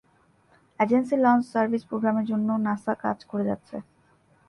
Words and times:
Agency 0.79 1.15
launch 1.17 1.43
service 1.53 1.83
প্রোগ্রামের 1.89 2.25
জন্যও 2.31 2.57
NASA 2.67 2.93
কাজ 3.03 3.17
করে 3.31 3.43
যাচ্ছে। 3.49 3.75